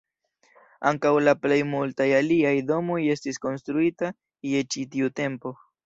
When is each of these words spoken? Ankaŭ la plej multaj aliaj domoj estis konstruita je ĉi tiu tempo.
Ankaŭ 0.91 1.11
la 1.25 1.33
plej 1.43 1.59
multaj 1.73 2.09
aliaj 2.21 2.55
domoj 2.73 2.99
estis 3.17 3.41
konstruita 3.47 4.13
je 4.55 4.69
ĉi 4.75 4.91
tiu 4.97 5.17
tempo. 5.23 5.59